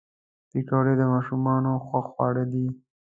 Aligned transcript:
پکورې 0.49 0.93
د 0.99 1.03
ماشومانو 1.13 1.71
خوښ 1.85 2.05
خواړه 2.13 2.43
دي 2.53 2.67